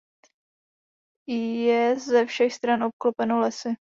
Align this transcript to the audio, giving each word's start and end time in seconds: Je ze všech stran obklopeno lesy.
Je 1.27 1.95
ze 1.99 2.25
všech 2.25 2.53
stran 2.53 2.83
obklopeno 2.83 3.39
lesy. 3.39 3.73